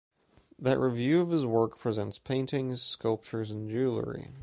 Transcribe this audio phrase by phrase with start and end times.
[0.57, 4.31] That review of his work presents paintings, sculptures and jewelry.